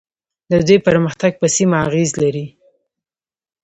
د 0.51 0.53
دوی 0.67 0.77
پرمختګ 0.87 1.31
په 1.41 1.47
سیمه 1.55 1.77
اغیز 1.87 2.09
لري. 2.21 2.45